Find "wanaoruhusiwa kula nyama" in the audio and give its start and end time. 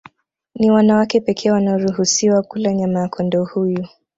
1.51-2.99